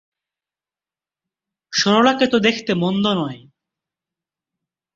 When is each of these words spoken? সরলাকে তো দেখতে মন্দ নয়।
সরলাকে 1.73 2.25
তো 2.27 2.37
দেখতে 2.39 2.71
মন্দ 2.73 3.05
নয়। 3.13 3.39